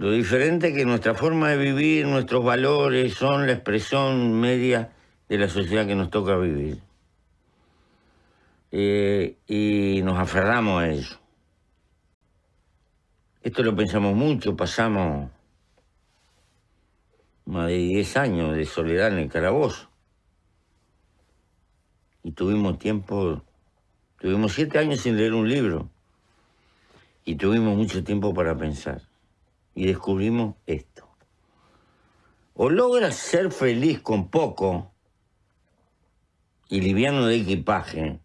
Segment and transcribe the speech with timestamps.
[0.00, 4.92] Lo diferente es que nuestra forma de vivir, nuestros valores son la expresión media
[5.28, 6.80] de la sociedad que nos toca vivir.
[8.70, 11.20] Eh, y nos aferramos a eso.
[13.42, 15.30] Esto lo pensamos mucho, pasamos
[17.44, 19.90] más de 10 años de soledad en el calabozo.
[22.22, 23.44] Y tuvimos tiempo,
[24.18, 25.90] tuvimos 7 años sin leer un libro.
[27.22, 29.09] Y tuvimos mucho tiempo para pensar.
[29.74, 31.08] Y descubrimos esto.
[32.54, 34.92] O logras ser feliz con poco
[36.68, 38.20] y liviano de equipaje,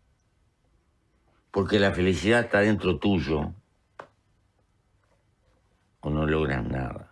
[1.52, 3.54] porque la felicidad está dentro tuyo,
[6.02, 7.12] o no logras nada.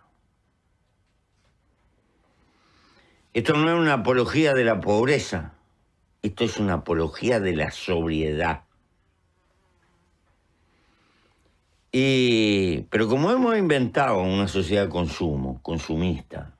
[3.32, 5.54] Esto no es una apología de la pobreza,
[6.22, 8.62] esto es una apología de la sobriedad.
[11.94, 16.56] Pero como hemos inventado una sociedad de consumo, consumista,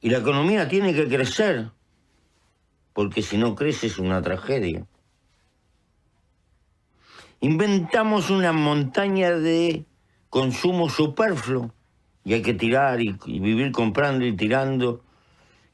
[0.00, 1.72] y la economía tiene que crecer,
[2.92, 4.86] porque si no crece es una tragedia.
[7.40, 9.86] Inventamos una montaña de
[10.28, 11.74] consumo superfluo
[12.22, 15.02] y hay que tirar y vivir comprando y tirando.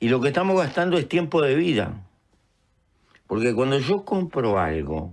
[0.00, 2.02] Y lo que estamos gastando es tiempo de vida.
[3.26, 5.12] Porque cuando yo compro algo,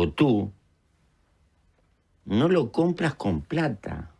[0.00, 0.52] o tú,
[2.24, 4.12] no lo compras con plata,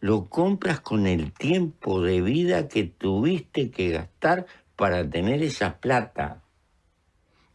[0.00, 6.42] lo compras con el tiempo de vida que tuviste que gastar para tener esa plata.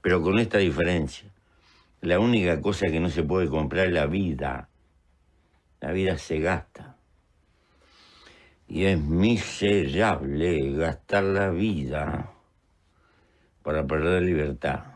[0.03, 1.27] Pero con esta diferencia.
[2.01, 4.69] La única cosa que no se puede comprar es la vida.
[5.79, 6.97] La vida se gasta.
[8.67, 12.31] Y es miserable gastar la vida
[13.63, 14.90] para perder libertad.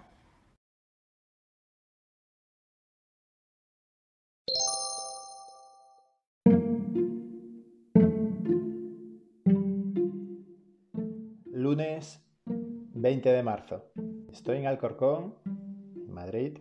[11.75, 13.83] Lunes 20 de marzo.
[14.31, 16.59] Estoy en Alcorcón, en Madrid.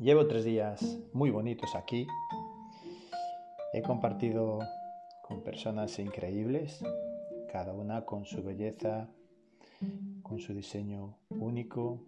[0.00, 2.08] Llevo tres días muy bonitos aquí.
[3.72, 4.58] He compartido
[5.22, 6.84] con personas increíbles,
[7.52, 9.08] cada una con su belleza,
[10.24, 12.00] con su diseño único,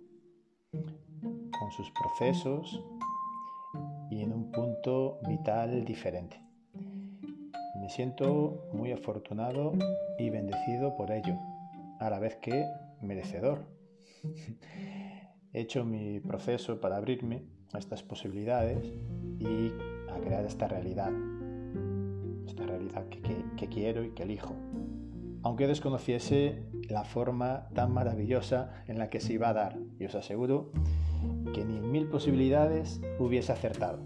[0.72, 2.82] con sus procesos
[4.10, 6.42] y en un punto vital diferente.
[7.80, 9.72] Me siento muy afortunado
[10.18, 11.38] y bendecido por ello,
[12.06, 12.64] a la vez que
[13.00, 13.66] merecedor.
[15.52, 18.92] He hecho mi proceso para abrirme a estas posibilidades
[19.38, 19.72] y
[20.10, 21.12] a crear esta realidad
[22.46, 23.06] esta realidad
[23.56, 24.54] que, quiero y que elijo.
[25.42, 30.14] Aunque desconociese la forma tan maravillosa en la que se iba a dar, y os
[30.14, 30.70] aseguro
[31.54, 34.04] que ni en mil posibilidades hubiese acertado.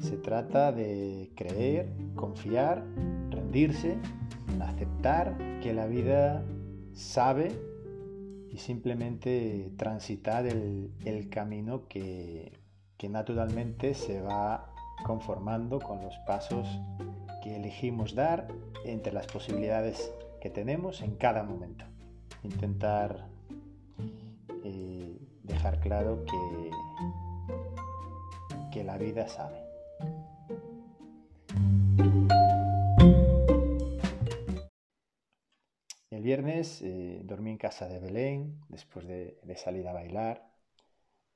[0.00, 2.84] Se trata de creer, confiar,
[3.30, 3.98] rendirse,
[4.60, 6.44] aceptar que la vida
[6.98, 7.52] sabe
[8.50, 12.52] y simplemente transitar el, camino que,
[12.96, 16.66] que naturalmente se va conformando con los pasos
[17.42, 18.48] que elegimos dar
[18.84, 21.84] entre las posibilidades que tenemos en cada momento.
[22.42, 23.28] Intentar
[24.64, 26.70] eh, dejar claro que,
[28.72, 29.67] que la vida sabe.
[36.28, 40.36] Viernes eh, dormí en casa de Belén después de, salir a bailar.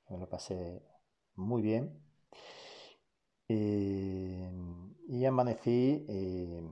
[0.09, 0.83] Me lo pasé
[1.35, 2.03] muy bien
[3.49, 6.69] Em, y amanecí em,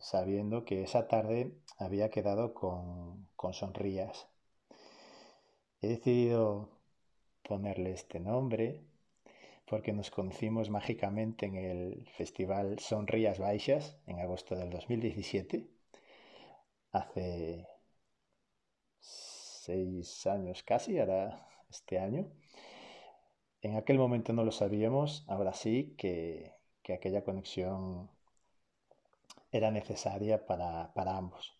[0.00, 4.28] sabiendo que esa tarde había quedado con, con Sonrías.
[5.82, 6.70] He decidido
[7.42, 8.80] ponerle este nombre
[9.66, 15.66] porque nos conocimos mágicamente en el festival Sonrías Baixas en agosto del 2017,
[16.92, 17.66] hace
[18.98, 22.26] seis años casi, ahora este año.
[23.62, 26.54] En aquel momento no lo sabíamos, ahora sí que,
[26.92, 28.10] aquella conexión
[29.52, 31.54] era necesaria para, ambos.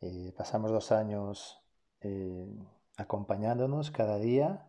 [0.00, 1.60] Eh, pasamos dos años
[2.00, 2.46] eh,
[2.96, 4.68] acompañándonos cada día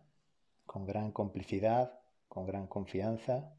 [0.66, 3.52] con gran complicidad, con gran confianza,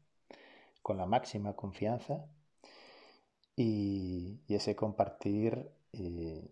[0.82, 2.26] con la máxima confianza
[3.56, 5.70] y, ese compartir
[6.00, 6.50] eh,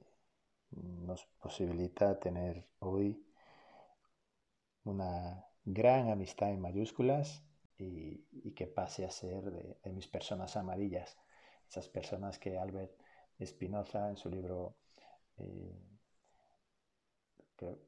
[0.71, 3.25] nos posibilita tener hoy
[4.85, 7.43] una gran amistad en mayúsculas
[7.79, 11.17] y, que pase a ser de, mis personas amarillas,
[11.69, 12.93] esas personas que Albert
[13.39, 14.77] Espinoza en su libro
[15.39, 15.79] eh,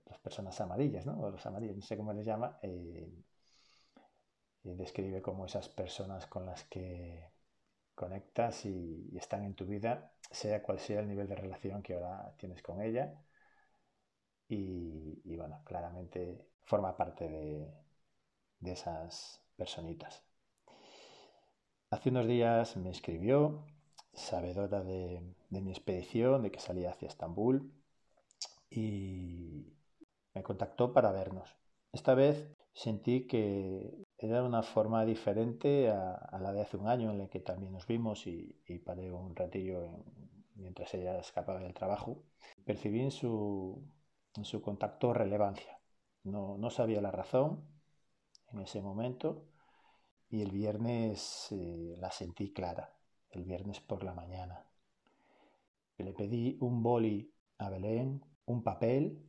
[0.07, 1.31] las personas amarillas, ¿no?
[1.31, 3.13] Los amarillos, no sé cómo les llama, eh,
[4.65, 7.31] y describe como esas personas con las que
[7.99, 12.33] conectas y, están en tu vida, sea cual sea el nivel de relación que ahora
[12.39, 13.13] tienes con ella.
[14.49, 20.23] Y, bueno, claramente forma parte de, esas personitas.
[21.91, 23.67] Hace unos días me escribió,
[24.13, 27.73] sabedora de, de mi expedición, de que salía hacia Estambul,
[28.71, 29.67] y
[30.35, 31.57] me contactó para vernos.
[31.93, 37.19] Esta vez sentí que era una forma diferente a, la de hace un año en
[37.19, 40.05] la que también nos vimos y, paré un ratillo
[40.57, 42.25] mientras ella escapaba del trabajo.
[42.65, 43.81] Percibí en su,
[44.43, 45.79] su contacto relevancia.
[46.25, 47.65] No, no, sabía la razón
[48.53, 49.45] en ese momento
[50.31, 52.93] y el viernes eh, la sentí clara,
[53.31, 54.65] el viernes por la mañana.
[55.97, 59.25] Le pedí un boli a Belén, un papel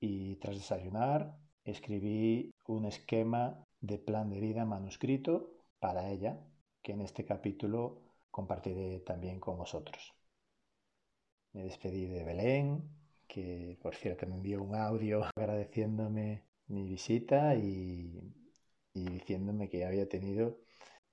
[0.00, 6.40] y tras desayunar escribí un esquema de plan de vida manuscrito para ella,
[6.82, 8.00] que en este capítulo
[8.30, 10.14] compartiré también con vosotros.
[11.52, 12.82] Me despedí de Belén,
[13.28, 18.32] que por cierto me envió un audio agradeciéndome mi visita y,
[18.94, 20.60] diciéndome que había tenido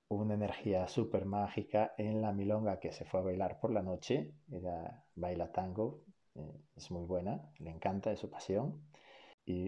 [0.08, 4.34] una energía súper mágica en la milonga que se fue a bailar por la noche.
[4.50, 6.04] Era baila tango,
[6.36, 8.82] eh, es muy buena, le encanta, es su pasión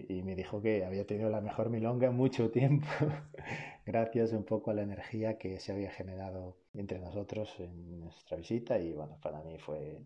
[0.08, 2.86] y, me dijo que había tenido la mejor milonga en mucho tiempo,
[3.86, 8.78] gracias un poco a la energía que se había generado entre nosotros en nuestra visita
[8.78, 10.00] y bueno, para mí fue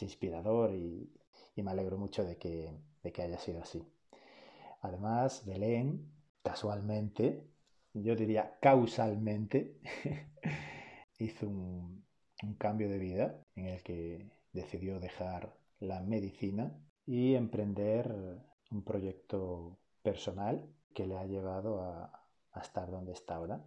[0.00, 1.10] inspirador y,
[1.56, 2.72] me alegro mucho de que,
[3.02, 3.84] de que haya sido así.
[4.80, 6.08] Además, Belén,
[6.44, 7.42] casualmente,
[7.94, 9.80] yo diría causalmente,
[11.18, 12.04] hizo un,
[12.44, 18.38] un cambio de vida en el que decidió dejar la medicina y emprender
[18.70, 22.12] un proyecto personal que le ha llevado a,
[22.60, 23.64] estar donde está ahora.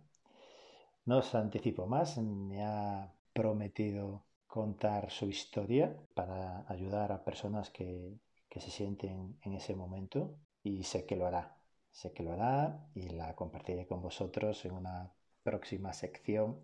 [1.05, 8.19] No os anticipo más, me ha prometido contar su historia para ayudar a personas que,
[8.49, 11.55] que se sienten en ese momento y sé que lo hará.
[11.91, 15.13] Sé que lo hará y la compartiré con vosotros en una
[15.43, 16.59] próxima sección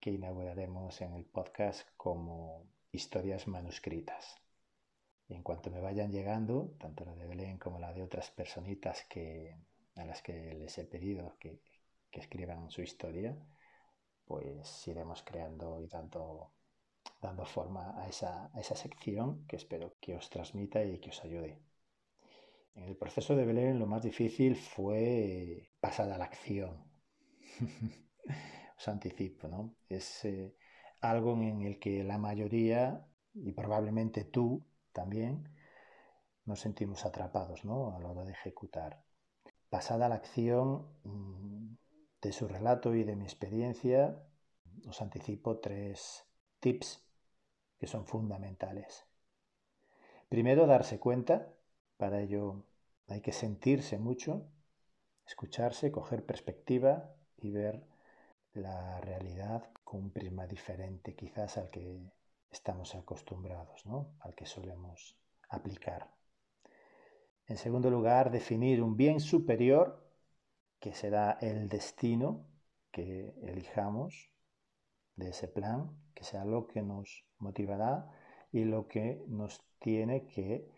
[0.00, 4.45] que inauguraremos en el podcast como historias manuscritas.
[5.28, 9.04] Y en cuanto me vayan llegando, tanto la de Belén como la de otras personitas
[9.08, 9.56] que,
[9.96, 11.60] a las que les he pedido que,
[12.12, 13.36] escriban su historia,
[14.24, 16.54] pues iremos creando y dando,
[17.20, 21.22] dando forma a esa, a esa sección que espero que os transmita y que os
[21.22, 21.58] ayude.
[22.74, 26.90] En el proceso de Belén lo más difícil fue pasar a la acción.
[28.78, 29.74] os anticipo, ¿no?
[29.88, 30.54] Es eh,
[31.00, 34.64] algo en el que la mayoría, y probablemente tú,
[34.96, 35.46] también
[36.46, 37.94] nos sentimos atrapados ¿no?
[37.94, 39.02] a la hora de ejecutar.
[39.68, 41.76] Pasada la acción mm,
[42.22, 44.18] de su relato y de mi experiencia,
[44.88, 46.24] os anticipo tres
[46.60, 47.04] tips
[47.78, 49.04] que son fundamentales.
[50.30, 51.52] Primero, darse cuenta.
[51.98, 52.64] Para ello
[53.08, 54.48] hay que sentirse mucho,
[55.26, 57.86] escucharse, coger perspectiva y ver
[58.54, 62.00] la realidad con un prisma diferente quizás al que
[62.56, 64.16] estamos acostumbrados, ¿no?
[64.20, 65.16] al que solemos
[65.48, 66.10] aplicar.
[67.46, 70.02] En segundo lugar, definir un bien superior,
[70.80, 72.46] que será el destino
[72.90, 74.30] que elijamos
[75.16, 78.10] de ese plan, que sea lo que nos motivará
[78.52, 80.68] y lo que nos tiene que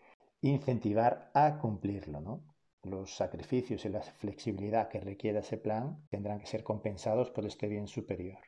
[0.41, 2.19] incentivar a cumplirlo.
[2.19, 2.43] ¿no?
[2.83, 7.67] Los sacrificios y la flexibilidad que requiera ese plan tendrán que ser compensados por este
[7.67, 8.39] bien superior.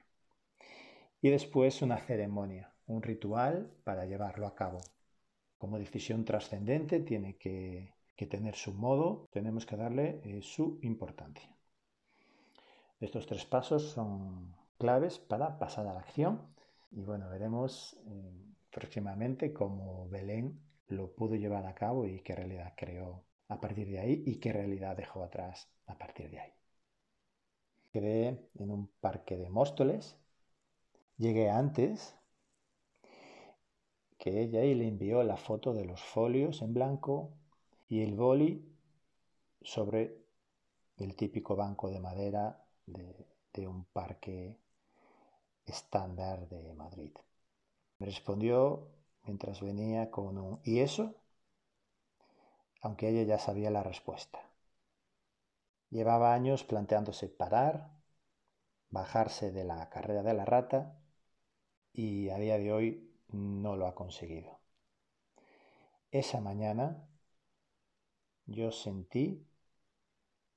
[1.22, 4.82] Y después una ceremonia, un ritual para llevarlo a cabo.
[5.58, 7.94] Como decisión trascendente tiene que,
[8.30, 11.50] tener su modo, tenemos que darle eh, su importancia.
[13.00, 16.40] Estos tres pasos son claves para pasar a la acción
[16.92, 22.74] y bueno, veremos eh, próximamente cómo Belén lo pudo llevar a cabo y qué realidad
[22.78, 26.54] creó a partir de ahí y qué realidad dejó atrás a partir de ahí.
[27.92, 30.16] Quedé en un parque de Móstoles,
[31.18, 32.16] llegué antes
[34.22, 37.32] que ella y le envió la foto de los folios en blanco
[37.90, 38.64] y el boli
[39.64, 40.16] sobre
[40.98, 44.60] el típico banco de madera de, un parque
[45.66, 47.12] estándar de Madrid.
[47.98, 48.90] Me respondió
[49.24, 51.16] mientras venía con un ¿y eso?
[52.84, 54.40] aunque ella ya sabía la respuesta.
[55.90, 57.90] Llevaba años planteándose parar,
[58.92, 60.96] bajarse de la carrera de la rata
[61.92, 64.60] y a día de hoy no lo ha conseguido.
[66.12, 67.08] Esa mañana
[68.46, 69.48] yo sentí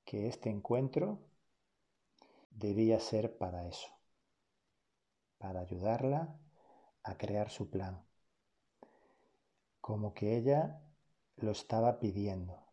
[0.03, 1.19] que este encuentro
[2.51, 3.87] debía ser para eso,
[5.37, 6.37] para ayudarla
[7.03, 8.03] a crear su plan,
[9.81, 10.81] como que ella
[11.37, 12.63] lo estaba pidiendo.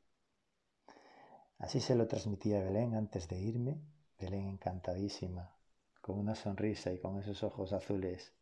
[1.58, 3.80] Así se lo transmití a Belén antes de irme,
[4.18, 5.54] Belén encantadísima,
[6.00, 8.32] con una sonrisa y con esos ojos azules,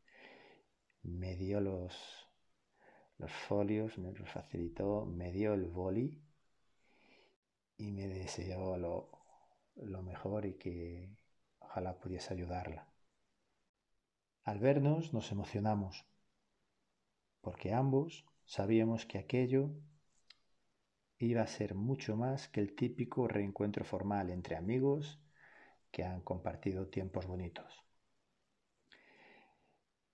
[1.03, 1.95] me dio los,
[3.19, 6.23] los folios, me los facilitó, me dio el boli
[7.77, 9.11] y me deseó lo,
[9.77, 11.17] lo mejor y que
[11.59, 12.89] ojalá pudiese ayudarla.
[14.45, 16.07] Al vernos nos emocionamos,
[17.41, 19.71] porque ambos sabíamos que aquello
[21.19, 25.21] iba a ser mucho más que el típico reencuentro formal entre amigos
[25.91, 27.85] que han compartido tiempos bonitos.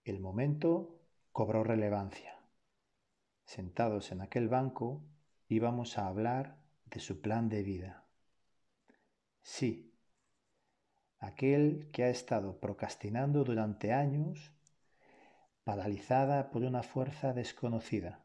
[0.06, 1.00] El momento
[1.32, 2.38] cobró relevancia.
[3.44, 5.02] Sentados en aquel banco
[5.48, 8.06] íbamos a hablar de su plan de vida.
[9.42, 9.92] Sí,
[11.18, 14.52] aquel que ha estado procrastinando durante años,
[15.64, 18.24] paralizada por una fuerza desconocida,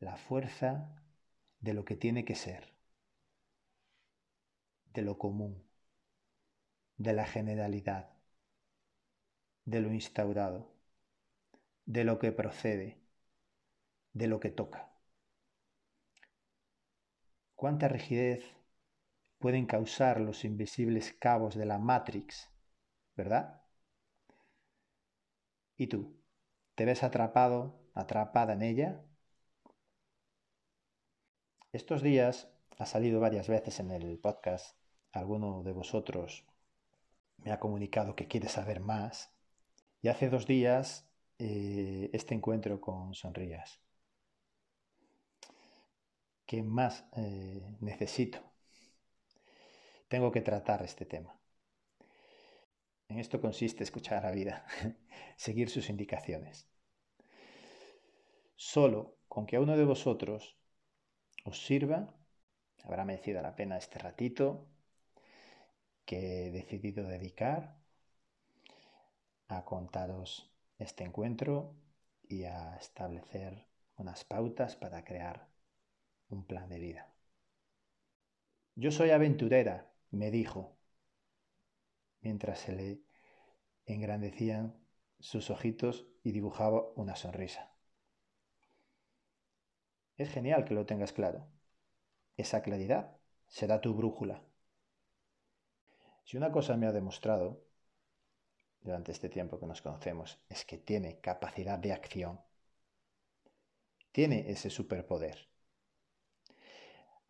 [0.00, 1.00] la fuerza
[1.60, 2.74] de lo que tiene que ser,
[4.86, 5.62] de lo común,
[6.96, 8.19] de la generalidad,
[9.64, 10.70] de lo instaurado,
[11.86, 13.00] de lo que procede,
[14.12, 14.90] de lo que toca.
[17.54, 18.44] ¿Cuánta rigidez
[19.38, 22.50] pueden causar los invisibles cabos de la Matrix,
[23.16, 23.62] ¿verdad?
[25.76, 26.16] ¿Y tú?
[26.74, 29.04] ¿Te ves atrapado, atrapada en ella?
[31.72, 32.48] Estos días
[32.78, 34.76] ha salido varias veces en el podcast.
[35.12, 36.46] Alguno de vosotros
[37.38, 39.32] me ha comunicado que quiere saber más.
[40.02, 43.80] Y hace dos días eh, este encuentro con Sonrías.
[46.46, 48.50] ¿Qué más eh, necesito?
[50.10, 51.40] tengo que tratar este tema.
[53.08, 54.66] En esto consiste escuchar a la vida,
[55.36, 56.68] seguir sus indicaciones.
[58.56, 60.56] Solo con que a uno de vosotros
[61.44, 62.12] os sirva,
[62.82, 64.66] habrá merecido la pena este ratito
[66.04, 67.79] que he decidido dedicar
[69.50, 71.74] a contaros este encuentro
[72.28, 73.66] y a establecer
[73.96, 75.48] unas pautas para crear
[76.28, 77.12] un plan de vida.
[78.76, 80.76] Yo soy aventurera me dijo,
[82.20, 83.02] mientras se le
[83.86, 84.76] engrandecían
[85.18, 87.72] sus ojitos y dibujaba una sonrisa.
[90.16, 91.48] Es genial que lo tengas claro.
[92.36, 93.16] Esa claridad
[93.48, 94.42] será tu brújula.
[96.24, 97.64] Si una cosa me ha demostrado
[98.80, 102.40] durante este tiempo que nos conocemos es que tiene capacidad de acción,
[104.12, 105.50] tiene ese superpoder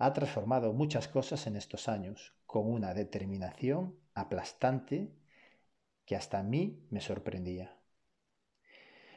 [0.00, 5.12] ha transformado muchas cosas en estos años con una determinación aplastante
[6.06, 7.76] que hasta a mí me sorprendía.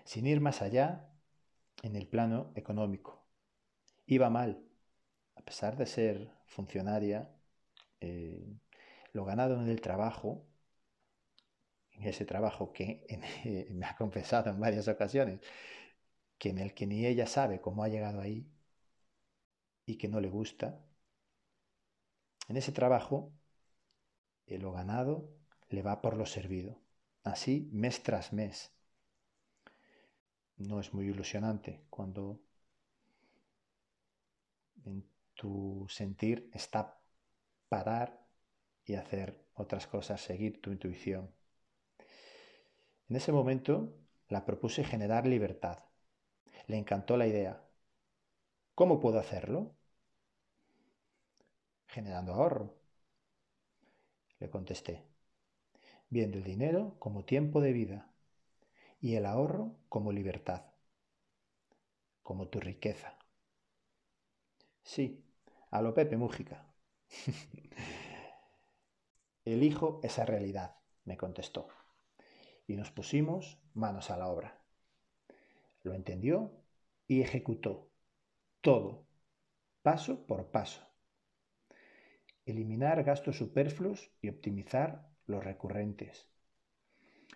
[0.04, 1.10] Sin ir más allá,
[1.84, 3.26] en el plano económico.
[4.08, 4.62] Iba mal.
[5.36, 7.34] A pesar de ser funcionaria,
[8.02, 8.46] eh,
[9.14, 10.46] lo ganado en el trabajo,
[11.94, 13.06] en ese trabajo que
[13.72, 15.40] me ha confesado en varias ocasiones,
[16.38, 18.50] que en el que ni ella sabe cómo ha llegado ahí,
[19.86, 20.80] y que no le gusta,
[22.48, 23.34] en ese trabajo
[24.60, 25.30] lo ganado
[25.70, 26.80] le va por lo servido.
[27.24, 28.72] Así mes tras mes.
[30.58, 32.40] No es muy ilusionante cuando
[34.86, 37.00] en tu sentir está
[37.70, 38.28] parar
[38.86, 41.34] y hacer otras cosas, seguir tu intuición.
[43.08, 43.94] En ese momento
[44.28, 45.86] la propuse generar libertad.
[46.68, 47.62] Le encantó la idea.
[48.76, 49.76] ¿Cómo puedo hacerlo?
[51.88, 52.76] Generando ahorro.
[54.40, 55.02] Le contesté,
[56.10, 58.10] viendo el dinero como tiempo de vida
[59.02, 60.66] y el ahorro como libertad,
[62.24, 63.20] como tu riqueza.
[64.84, 65.24] Sí,
[65.72, 66.66] a lo Pepe Mújica.
[69.46, 71.70] Elijo esa realidad, me contestó,
[72.68, 74.60] y nos pusimos manos a la obra.
[75.84, 76.52] Lo entendió
[77.08, 77.90] y ejecutó
[78.62, 79.06] todo,
[79.82, 80.88] paso por paso.
[82.46, 86.30] Eliminar gastos superfluos y optimizar los recurrentes.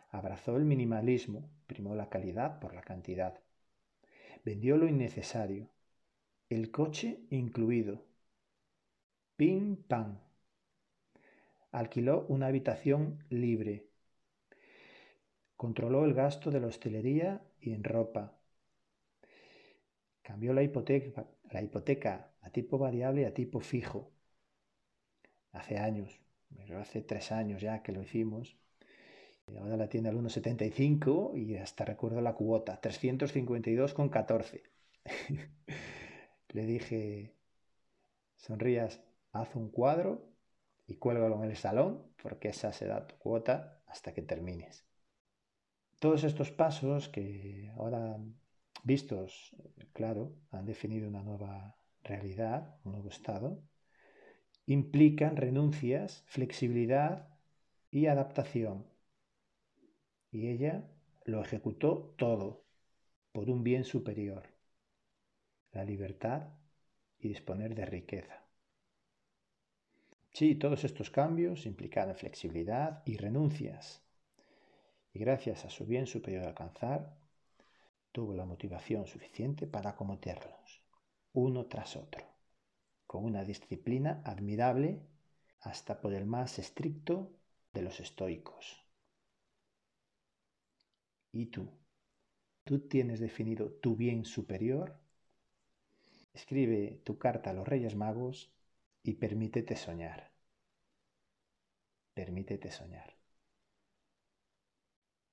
[0.10, 3.42] Abrazó el minimalismo, primó la calidad por la cantidad.
[4.46, 5.70] Vendió lo innecesario,
[6.50, 8.06] el coche incluido.
[9.36, 10.20] Pim pam.
[11.72, 13.87] Alquiló una habitación libre.
[15.58, 18.38] Controló el gasto de la hostelería y en ropa,
[20.28, 24.12] Cambió la hipoteca, la hipoteca a tipo variable y a tipo fijo.
[25.54, 26.20] Hace años,
[26.78, 28.58] hace tres años ya que lo hicimos.
[29.58, 34.64] Ahora la tiene al 1,75 y hasta recuerdo la cuota, 352,14.
[36.50, 37.34] Le dije,
[38.36, 39.00] sonrías,
[39.32, 40.28] haz un cuadro
[40.88, 44.87] y cuélgalo en el salón porque esa será tu cuota hasta que termines.
[46.00, 48.18] Todos estos pasos que ahora
[48.84, 49.56] vistos,
[49.94, 53.64] claro, han definido una nueva realidad, un nuevo estado,
[54.68, 57.30] implican renuncias, flexibilidad
[57.90, 58.86] y adaptación.
[60.32, 60.88] Y ella
[61.26, 62.64] lo ejecutó todo
[63.32, 64.44] por un bien superior,
[65.72, 66.50] la libertad
[67.20, 68.44] y disponer de riqueza.
[70.32, 74.07] Sí, todos estos cambios implicaron flexibilidad y renuncias.
[75.18, 77.18] Y gracias a su bien superior alcanzar,
[78.12, 80.84] tuvo la motivación suficiente para acometerlos,
[81.34, 82.24] uno tras otro,
[83.08, 85.02] con una disciplina admirable
[85.62, 87.32] hasta por el más estricto
[87.74, 88.86] de los estoicos.
[91.32, 91.68] ¿Y tú?
[92.64, 95.00] ¿Tú tienes definido tu bien superior?
[96.32, 98.54] Escribe tu carta a los Reyes Magos
[99.02, 100.32] y permítete soñar.
[102.14, 103.17] Permítete soñar.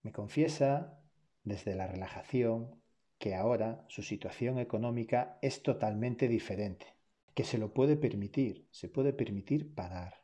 [0.04, 1.00] Me confiesa
[1.44, 2.80] desde la relajación
[3.18, 6.86] que ahora su situación económica es totalmente diferente,
[7.34, 10.22] que se lo puede permitir, se puede permitir parar.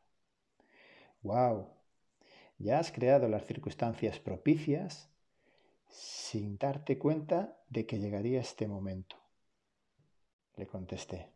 [1.23, 1.71] ¡Wow!
[2.59, 5.09] Ya has creado las circunstancias propicias
[5.89, 9.17] sin darte cuenta de que llegaría este momento.
[10.57, 11.31] Le contesté,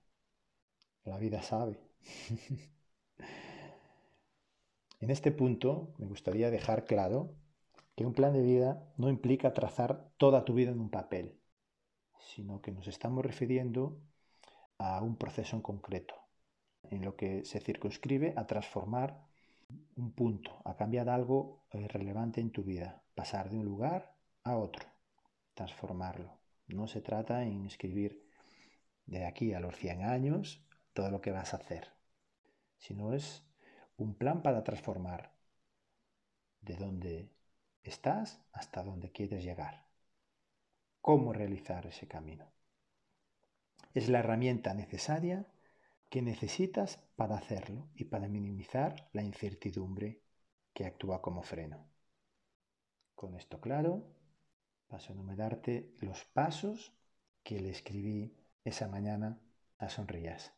[1.05, 1.81] la vida sabe.
[5.01, 7.35] en este punto me gustaría dejar claro
[7.95, 11.41] que un plan de vida no implica trazar toda tu vida en un papel,
[12.19, 14.01] sino que nos estamos refiriendo
[14.79, 16.15] a un proceso en concreto,
[16.91, 19.25] en lo que se circunscribe a transformar
[19.97, 24.57] un punto, a cambiar algo eh, relevante en tu vida, pasar de un lugar a
[24.57, 24.89] otro,
[25.55, 26.39] transformarlo.
[26.67, 28.27] No se trata en escribir
[29.07, 31.89] de aquí a los 100 años todo lo que vas a hacer,
[32.79, 33.45] sino es
[33.97, 35.33] un plan para transformar
[36.61, 37.34] de donde
[37.85, 39.87] estás hasta donde quieres llegar.
[41.01, 42.51] ¿Cómo realizar ese camino?
[43.93, 45.47] Es la herramienta necesaria
[46.09, 50.21] que necesitas para hacerlo y para minimizar la incertidumbre
[50.73, 51.87] que actúa como freno.
[53.15, 54.05] Con esto claro,
[54.89, 56.93] paso a enumerarte los pasos
[57.43, 59.39] que le escribí esa mañana
[59.79, 60.53] a Sonrías.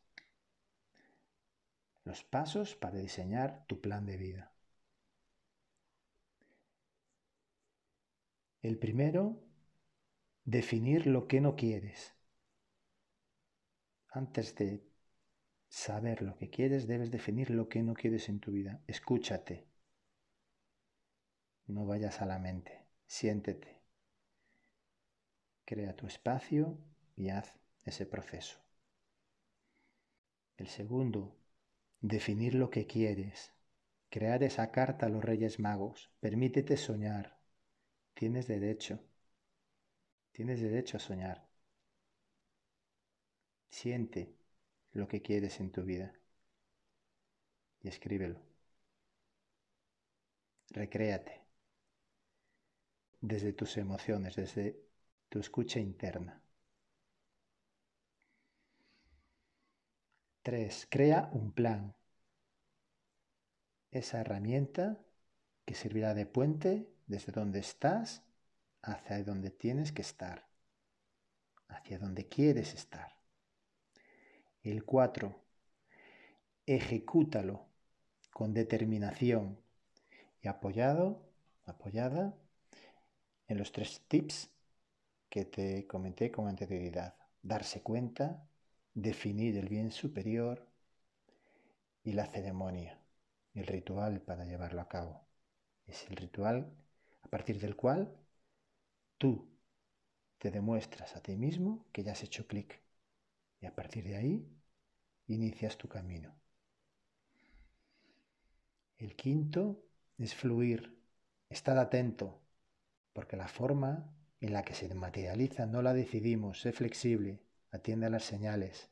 [2.05, 4.56] Los pasos para diseñar tu plan de vida.
[8.63, 9.43] El primero,
[10.45, 12.15] definir lo que no quieres.
[14.09, 14.83] Antes de
[15.69, 18.83] saber lo que quieres, debes definir lo que no quieres en tu vida.
[18.87, 19.67] Escúchate.
[21.67, 22.87] No vayas a la mente.
[23.07, 23.83] Siéntete.
[25.65, 26.79] Crea tu espacio
[27.17, 28.61] y haz ese proceso.
[30.57, 31.37] El segundo,
[32.01, 33.53] definir lo que quieres.
[34.09, 36.11] Crear esa carta a los Reyes Magos.
[36.21, 37.36] Permítete soñar.
[38.17, 38.99] Tienes derecho.
[40.33, 41.47] Tienes derecho a soñar.
[43.69, 44.35] Siente
[44.93, 46.15] lo que quieres en tu vida
[47.83, 48.41] y escríbelo.
[50.71, 51.43] Recréate
[53.21, 54.81] desde tus emociones, desde
[55.29, 56.41] tu escucha interna.
[60.43, 60.87] 3.
[60.89, 61.95] Crea un plan.
[63.91, 65.05] Esa herramienta
[65.67, 68.23] que servirá de puente desde donde estás
[68.83, 70.47] hacia donde tienes que estar,
[71.69, 73.17] hacia donde quieres estar.
[74.63, 75.35] El 4.
[76.67, 77.67] Ejecútalo
[78.33, 79.61] con determinación
[80.43, 81.23] y apoyado,
[81.65, 82.37] apoyada
[83.49, 84.51] en los tres tips
[85.29, 87.15] que te comenté con anterioridad.
[87.43, 88.49] Darse cuenta,
[88.95, 90.67] definir el bien superior
[92.03, 92.99] y la ceremonia,
[93.55, 95.27] el ritual para llevarlo a cabo.
[95.87, 96.73] Es el ritual
[97.27, 98.17] a partir del cual
[99.19, 99.49] tú
[100.39, 102.81] te demuestras a ti mismo que ya has hecho clic
[103.61, 104.49] y a partir de ahí
[105.27, 106.33] inicias tu camino.
[108.99, 109.83] El quinto
[110.19, 111.03] es fluir,
[111.49, 112.41] estar atento,
[113.13, 117.41] porque la forma en la que se materializa no la decidimos, sé flexible,
[117.73, 118.89] atiende a las señales.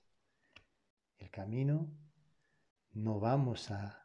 [1.19, 1.89] El camino
[2.95, 4.04] no vamos a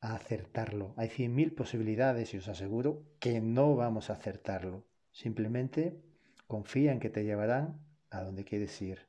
[0.00, 0.94] a acertarlo.
[0.96, 4.84] Hay 100.000 posibilidades y os aseguro que no vamos a acertarlo.
[5.12, 6.00] Simplemente
[6.46, 7.80] confía en que te llevarán
[8.10, 9.06] a donde quieres ir.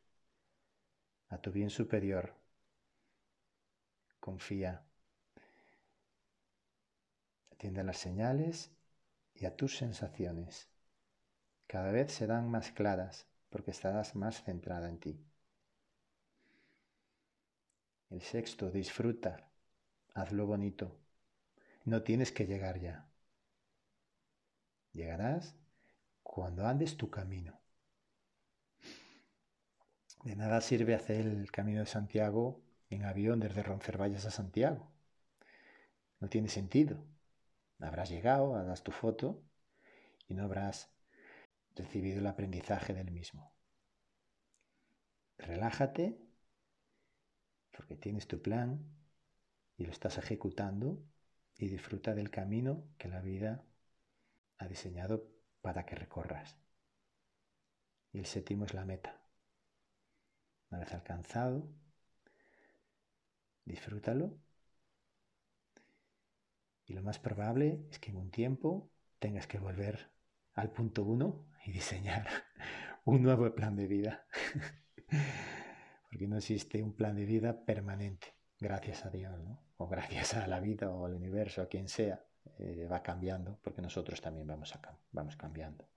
[1.29, 2.33] a tu bien superior.
[4.19, 4.83] Confía.
[7.51, 8.71] Atiende a las señales
[9.35, 10.69] y a tus sensaciones.
[11.67, 15.25] Cada vez serán más claras porque estarás más centrada en ti.
[18.09, 19.48] El sexto, disfruta,
[20.21, 20.99] hazlo bonito.
[21.85, 23.09] No tienes que llegar ya.
[24.93, 25.55] Llegarás
[26.23, 27.59] cuando andes tu camino.
[30.23, 34.91] De nada sirve hacer el camino de Santiago en avión desde Roncesvalles a Santiago.
[36.19, 37.03] No tiene sentido.
[37.79, 39.41] Habrás llegado, harás tu foto
[40.27, 40.91] y no habrás
[41.75, 43.53] recibido el aprendizaje del mismo.
[45.37, 46.19] Relájate
[47.71, 48.98] porque tienes tu plan
[49.79, 51.01] y lo estás ejecutando
[51.57, 53.65] y disfruta del camino que la vida
[54.57, 55.25] ha diseñado
[55.61, 56.57] para que recorras.
[58.11, 59.21] Y el séptimo es la meta.
[60.69, 61.65] Una vez alcanzado,
[63.63, 64.37] disfrútalo.
[66.85, 70.11] Y lo más probable es que en un tiempo tengas que volver
[70.55, 72.27] al punto uno y diseñar
[73.05, 74.27] un nuevo plan de vida.
[76.09, 79.59] Porque no existe un plan de vida permanente, gracias a Dios, ¿no?
[79.77, 82.23] o gracias a la vida o al universo, a quien sea.
[82.57, 85.87] Eh, va cambiando porque nosotros también vamos, a, vamos cambiando.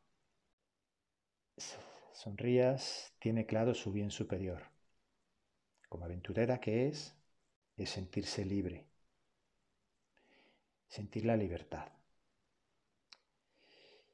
[2.13, 4.63] Sonrías tiene claro su bien superior.
[5.89, 7.17] Como aventurera que es,
[7.77, 8.87] es sentirse libre,
[10.87, 11.89] sentir la libertad.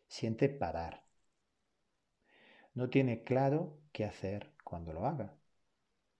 [0.06, 1.04] Siente parar.
[2.74, 5.36] No tiene claro qué hacer cuando lo haga.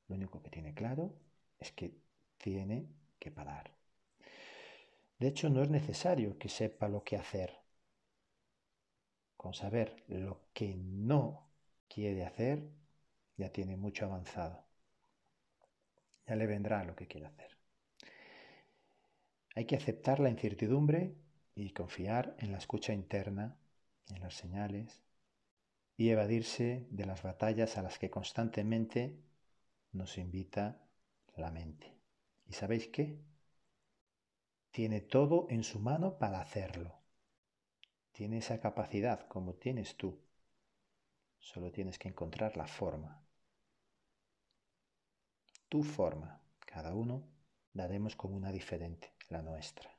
[0.09, 1.15] Lo único que tiene claro
[1.59, 2.08] es que
[2.39, 3.71] tiene que parar.
[5.19, 7.59] De hecho, no es necesario que sepa lo que hacer.
[9.37, 11.51] Con saber lo que no
[11.89, 12.69] quiere hacer,
[13.37, 14.65] ya tiene mucho avanzado.
[16.27, 17.57] Ya le vendrá lo que quiere hacer.
[19.55, 21.17] Hay que aceptar la incertidumbre
[21.55, 23.57] y confiar en la escucha interna,
[24.09, 25.03] en las señales,
[25.97, 29.19] y evadirse de las batallas a las que constantemente
[29.91, 30.81] nos invita
[31.37, 31.98] la mente.
[32.49, 33.21] ¿Y sabéis qué?
[34.71, 36.99] Tiene todo en su mano para hacerlo.
[38.13, 40.19] Tiene esa capacidad como tienes tú.
[41.39, 43.23] Solo tienes que encontrar la forma.
[45.69, 46.43] Tu forma.
[46.61, 47.29] Cada uno
[47.73, 49.91] daremos como una diferente, la nuestra.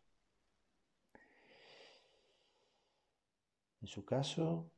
[3.81, 4.71] En su caso,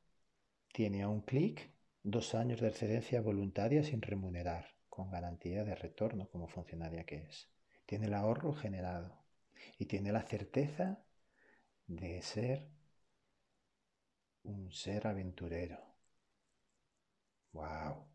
[0.74, 1.72] tiene a un clic
[2.04, 7.50] dos años de excedencia voluntaria sin remunerar, con garantía de retorno como funcionaria que es.
[7.92, 9.18] Tiene el ahorro generado
[9.78, 11.04] y tiene la certeza
[11.88, 12.70] de ser
[14.44, 15.78] un ser aventurero.
[17.54, 18.06] ¡Wow!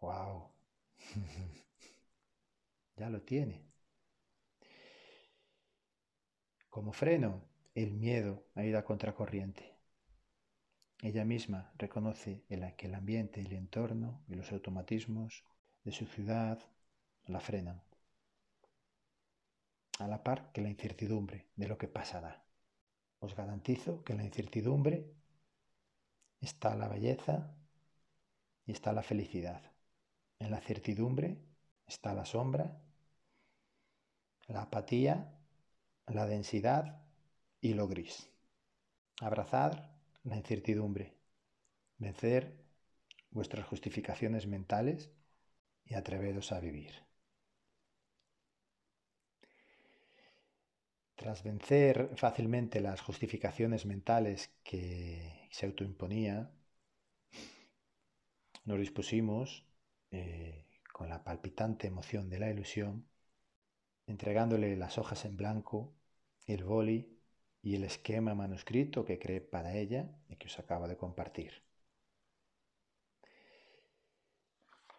[0.00, 0.50] ¡Wow!
[2.96, 3.66] ya lo tiene.
[6.70, 7.44] Como freno,
[7.76, 9.76] el miedo a ir a contracorriente.
[11.02, 15.42] Ella misma reconoce que el ambiente, el entorno y los automatismos
[15.82, 16.60] de su ciudad
[17.26, 17.82] la frenan,
[19.98, 22.44] a la par que la incertidumbre de lo que pasará.
[23.18, 25.12] Os garantizo que en la incertidumbre
[26.40, 27.52] está la belleza
[28.64, 29.72] y está la felicidad.
[30.38, 31.36] En la certidumbre
[31.84, 32.80] está la sombra,
[34.46, 35.36] la apatía,
[36.06, 37.02] la densidad
[37.60, 38.30] y lo gris.
[39.20, 39.91] Abrazar
[40.24, 41.14] la incertidumbre,
[41.98, 42.56] vencer
[43.30, 45.10] vuestras justificaciones mentales
[45.84, 46.92] y atreveros a vivir.
[51.14, 56.50] Tras vencer fácilmente las justificaciones mentales que se autoimponía,
[58.64, 59.64] nos dispusimos,
[60.10, 63.08] eh, con la palpitante emoción de la ilusión,
[64.06, 65.94] entregándole las hojas en blanco,
[66.46, 67.21] el boli
[67.62, 71.62] y el esquema manuscrito que creé para ella y que os acabo de compartir.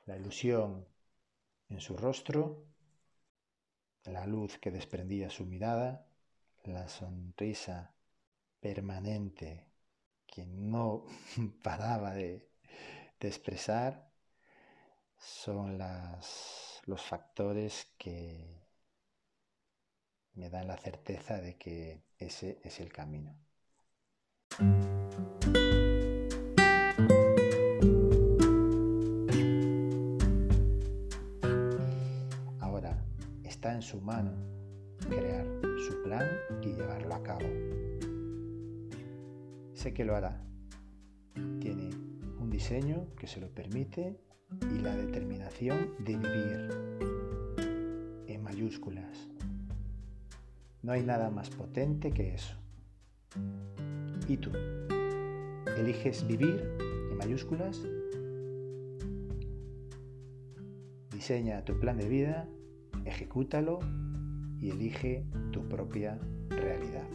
[0.06, 0.86] la ilusión
[1.70, 2.66] en su rostro,
[4.06, 6.06] la luz que desprendía su mirada,
[6.64, 7.96] la sonrisa
[8.60, 9.68] permanente
[10.26, 11.06] que no
[11.64, 12.50] paraba de,
[13.20, 14.12] expresar,
[15.18, 18.63] son los factores que
[20.36, 23.38] me dan la certeza de que ese es el camino.
[33.72, 34.32] en su mano
[35.08, 35.46] crear
[35.88, 36.28] su plan
[36.62, 37.48] y llevarlo a cabo.
[39.74, 40.42] Sé que lo hará.
[41.34, 41.90] Tiene
[42.40, 44.20] un diseño que se lo permite
[44.74, 46.70] y la determinación de vivir
[48.28, 49.30] en mayúsculas.
[50.84, 52.56] No hay nada más potente que eso.
[54.28, 54.52] ¿Y tú?
[55.78, 56.62] ¿Eliges vivir
[57.10, 57.82] en mayúsculas?
[61.10, 62.50] Diseña tu plan de vida,
[63.06, 63.80] ejecútalo
[64.60, 66.20] y elige tu propia
[66.50, 67.08] realidad.